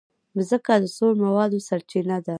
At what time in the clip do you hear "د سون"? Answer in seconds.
0.81-1.13